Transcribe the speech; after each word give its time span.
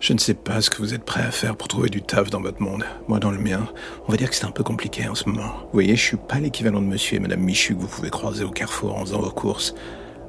Je 0.00 0.12
ne 0.12 0.18
sais 0.18 0.34
pas 0.34 0.60
ce 0.60 0.70
que 0.70 0.76
vous 0.78 0.94
êtes 0.94 1.02
prêt 1.02 1.22
à 1.22 1.32
faire 1.32 1.56
pour 1.56 1.66
trouver 1.66 1.88
du 1.88 2.02
taf 2.02 2.30
dans 2.30 2.40
votre 2.40 2.62
monde. 2.62 2.84
Moi, 3.08 3.18
dans 3.18 3.32
le 3.32 3.38
mien, 3.38 3.66
on 4.06 4.12
va 4.12 4.16
dire 4.16 4.30
que 4.30 4.36
c'est 4.36 4.44
un 4.44 4.52
peu 4.52 4.62
compliqué 4.62 5.08
en 5.08 5.16
ce 5.16 5.28
moment. 5.28 5.48
Vous 5.62 5.72
voyez, 5.72 5.96
je 5.96 6.02
suis 6.02 6.16
pas 6.16 6.38
l'équivalent 6.38 6.80
de 6.80 6.86
monsieur 6.86 7.16
et 7.16 7.20
madame 7.20 7.40
Michu 7.40 7.74
que 7.74 7.80
vous 7.80 7.88
pouvez 7.88 8.08
croiser 8.08 8.44
au 8.44 8.50
carrefour 8.50 8.96
en 8.96 9.00
faisant 9.00 9.20
vos 9.20 9.30
courses. 9.30 9.74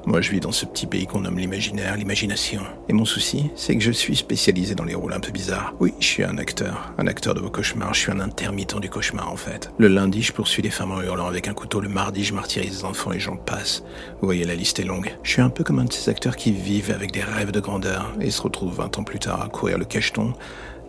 Moi, 0.06 0.22
je 0.22 0.30
vis 0.30 0.40
dans 0.40 0.50
ce 0.50 0.64
petit 0.64 0.86
pays 0.86 1.06
qu'on 1.06 1.20
nomme 1.20 1.38
l'imaginaire, 1.38 1.96
l'imagination. 1.96 2.62
Et 2.88 2.94
mon 2.94 3.04
souci, 3.04 3.50
c'est 3.54 3.76
que 3.76 3.82
je 3.82 3.90
suis 3.90 4.16
spécialisé 4.16 4.74
dans 4.74 4.84
les 4.84 4.94
rôles 4.94 5.12
un 5.12 5.20
peu 5.20 5.30
bizarres. 5.30 5.74
Oui, 5.78 5.92
je 6.00 6.06
suis 6.06 6.24
un 6.24 6.38
acteur. 6.38 6.92
Un 6.96 7.06
acteur 7.06 7.34
de 7.34 7.40
vos 7.40 7.50
cauchemars. 7.50 7.92
Je 7.92 8.00
suis 8.00 8.12
un 8.12 8.20
intermittent 8.20 8.80
du 8.80 8.88
cauchemar, 8.88 9.30
en 9.30 9.36
fait. 9.36 9.70
Le 9.78 9.88
lundi, 9.88 10.22
je 10.22 10.32
poursuis 10.32 10.62
les 10.62 10.70
femmes 10.70 10.92
en 10.92 11.02
hurlant 11.02 11.26
avec 11.26 11.48
un 11.48 11.54
couteau. 11.54 11.80
Le 11.80 11.90
mardi, 11.90 12.24
je 12.24 12.34
martyrise 12.34 12.78
les 12.78 12.84
enfants 12.84 13.12
et 13.12 13.20
j'en 13.20 13.36
passe. 13.36 13.84
Vous 14.20 14.26
voyez, 14.26 14.44
la 14.44 14.54
liste 14.54 14.80
est 14.80 14.84
longue. 14.84 15.14
Je 15.22 15.32
suis 15.32 15.42
un 15.42 15.50
peu 15.50 15.64
comme 15.64 15.78
un 15.78 15.84
de 15.84 15.92
ces 15.92 16.08
acteurs 16.08 16.36
qui 16.36 16.52
vivent 16.52 16.90
avec 16.90 17.12
des 17.12 17.22
rêves 17.22 17.52
de 17.52 17.60
grandeur 17.60 18.12
et 18.20 18.30
se 18.30 18.40
retrouvent 18.40 18.76
20 18.76 18.98
ans 18.98 19.04
plus 19.04 19.18
tard 19.18 19.42
à 19.42 19.48
courir 19.48 19.76
le 19.76 19.84
cacheton 19.84 20.32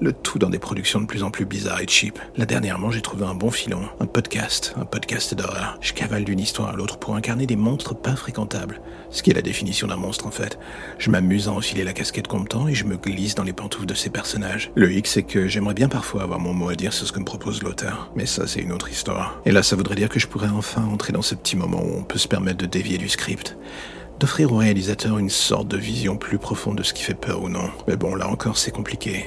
le 0.02 0.12
tout 0.12 0.40
dans 0.40 0.50
des 0.50 0.60
productions 0.60 1.00
de 1.00 1.06
plus 1.06 1.24
en 1.24 1.30
plus 1.30 1.46
bizarres 1.46 1.80
et 1.80 1.88
cheap. 1.88 2.20
Là 2.36 2.46
dernièrement, 2.46 2.90
j'ai 2.90 3.02
trouvé 3.02 3.24
un 3.24 3.36
bon 3.36 3.52
filon, 3.52 3.84
un 4.00 4.08
podcast, 4.08 4.74
un 4.76 4.86
podcast 4.86 5.36
d'horreur. 5.36 5.78
Je 5.80 5.94
cavale 5.94 6.24
d'une 6.24 6.40
histoire 6.40 6.70
à 6.70 6.76
l'autre 6.76 6.98
pour 6.98 7.16
incarner 7.16 7.46
des 7.46 7.56
monstres 7.56 7.94
pas 7.94 8.16
fréquentables. 8.16 8.82
Ce 9.12 9.22
qui 9.22 9.30
est 9.30 9.36
la 9.36 9.44
définition 9.44 9.88
d'un 9.88 9.98
monstre 9.98 10.26
en 10.26 10.32
fait. 10.32 10.58
Je 10.98 11.12
m'amuse 11.12 11.48
à 11.48 11.52
enfiler 11.52 11.84
la 11.84 11.94
casquette 11.94 12.28
comptant 12.28 12.68
et 12.68 12.74
je 12.74 12.86
me 12.86 12.98
glisse 12.98 13.36
dans 13.36 13.44
les 13.44 13.54
pantoufles 13.54 13.86
de 13.86 13.94
ces 13.94 14.10
personnages. 14.10 14.72
Le 14.76 14.92
hic, 14.92 15.06
c'est 15.06 15.24
que 15.24 15.48
j'aimerais 15.48 15.76
bien 15.76 15.88
parfois 15.88 16.24
avoir 16.24 16.40
mon 16.40 16.54
mot 16.54 16.70
à 16.70 16.76
dire 16.76 16.94
sur 16.94 17.06
ce 17.06 17.12
que 17.12 17.20
me 17.20 17.26
propose 17.26 17.62
l'auteur. 17.62 18.12
Mais 18.16 18.26
ça, 18.26 18.48
c'est 18.48 18.62
une 18.62 18.72
autre 18.72 18.90
histoire. 18.90 19.40
Et 19.46 19.52
là, 19.52 19.62
ça 19.62 19.76
voudrait 19.76 19.96
dire 19.96 20.10
que 20.10 20.20
je 20.20 20.28
pourrais 20.28 20.50
enfin 20.50 20.84
entrer 20.84 21.14
dans 21.14 21.22
ce 21.22 21.36
petit 21.36 21.56
moment 21.56 21.84
où 21.84 22.00
on 22.00 22.04
peut 22.04 22.20
se 22.20 22.28
permettre 22.28 22.58
de 22.58 22.66
dévier 22.66 22.98
du 22.98 23.08
script 23.08 23.56
d'offrir 24.20 24.54
au 24.54 24.58
réalisateur 24.58 25.18
une 25.18 25.32
sorte 25.32 25.68
de 25.68 25.78
vision 25.78 26.16
plus 26.16 26.38
profonde 26.38 26.78
de 26.78 26.84
ce 26.84 26.94
qui 26.94 27.02
fait 27.02 27.16
peur 27.16 27.42
ou 27.42 27.50
non. 27.50 27.72
Mais 27.88 27.96
bon, 27.96 28.14
là 28.14 28.28
encore, 28.28 28.56
c'est 28.56 28.70
compliqué. 28.70 29.26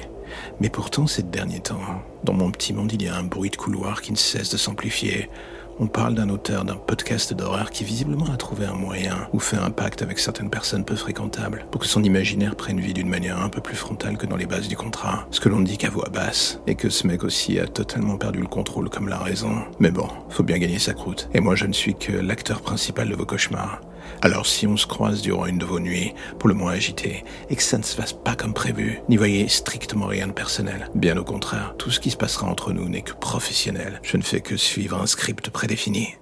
Mais 0.59 0.69
pourtant, 0.69 1.07
ces 1.07 1.23
derniers 1.23 1.59
temps, 1.59 1.81
dans 2.23 2.33
mon 2.33 2.51
petit 2.51 2.73
monde, 2.73 2.91
il 2.93 3.03
y 3.03 3.07
a 3.07 3.15
un 3.15 3.23
bruit 3.23 3.49
de 3.49 3.55
couloir 3.55 4.01
qui 4.01 4.11
ne 4.11 4.17
cesse 4.17 4.49
de 4.49 4.57
s'amplifier. 4.57 5.29
On 5.77 5.87
parle 5.87 6.15
d'un 6.15 6.29
auteur 6.29 6.63
d'un 6.63 6.77
podcast 6.77 7.33
d'horreur 7.33 7.69
qui 7.69 7.83
visiblement 7.83 8.31
a 8.33 8.37
trouvé 8.37 8.65
un 8.65 8.75
moyen 8.75 9.27
ou 9.33 9.39
fait 9.39 9.57
un 9.57 9.71
pacte 9.71 10.01
avec 10.01 10.19
certaines 10.19 10.49
personnes 10.49 10.85
peu 10.85 10.95
fréquentables 10.95 11.65
pour 11.69 11.81
que 11.81 11.87
son 11.87 12.01
imaginaire 12.01 12.55
prenne 12.55 12.79
vie 12.79 12.93
d'une 12.93 13.09
manière 13.09 13.41
un 13.41 13.49
peu 13.49 13.59
plus 13.59 13.75
frontale 13.75 14.17
que 14.17 14.25
dans 14.25 14.37
les 14.37 14.45
bases 14.45 14.69
du 14.69 14.77
contrat. 14.77 15.27
Ce 15.31 15.41
que 15.41 15.49
l'on 15.49 15.59
dit 15.59 15.77
qu'à 15.77 15.89
voix 15.89 16.07
basse. 16.07 16.61
Et 16.65 16.75
que 16.75 16.89
ce 16.89 17.05
mec 17.05 17.25
aussi 17.25 17.59
a 17.59 17.67
totalement 17.67 18.15
perdu 18.15 18.39
le 18.39 18.47
contrôle 18.47 18.89
comme 18.89 19.09
la 19.09 19.17
raison. 19.17 19.51
Mais 19.79 19.91
bon, 19.91 20.07
faut 20.29 20.43
bien 20.43 20.59
gagner 20.59 20.79
sa 20.79 20.93
croûte. 20.93 21.29
Et 21.33 21.41
moi 21.41 21.55
je 21.55 21.65
ne 21.65 21.73
suis 21.73 21.93
que 21.93 22.13
l'acteur 22.13 22.61
principal 22.61 23.09
de 23.09 23.15
vos 23.15 23.25
cauchemars. 23.25 23.81
Alors 24.21 24.45
si 24.45 24.67
on 24.67 24.77
se 24.77 24.87
croise 24.87 25.21
durant 25.21 25.45
une 25.45 25.57
de 25.57 25.65
vos 25.65 25.79
nuits, 25.79 26.13
pour 26.39 26.49
le 26.49 26.55
moins 26.55 26.73
agité, 26.73 27.23
et 27.49 27.55
que 27.55 27.63
ça 27.63 27.77
ne 27.77 27.83
se 27.83 27.95
fasse 27.95 28.13
pas 28.13 28.35
comme 28.35 28.53
prévu, 28.53 29.01
n'y 29.09 29.17
voyez 29.17 29.47
strictement 29.47 30.07
rien 30.07 30.27
de 30.27 30.33
personnel. 30.33 30.89
Bien 30.95 31.17
au 31.17 31.23
contraire, 31.23 31.75
tout 31.77 31.91
ce 31.91 31.99
qui 31.99 32.11
se 32.11 32.17
passera 32.17 32.47
entre 32.47 32.73
nous 32.73 32.89
n'est 32.89 33.01
que 33.01 33.13
professionnel. 33.13 33.99
Je 34.03 34.17
ne 34.17 34.23
fais 34.23 34.41
que 34.41 34.57
suivre 34.57 35.01
un 35.01 35.07
script 35.07 35.49
prédéfini. 35.49 36.15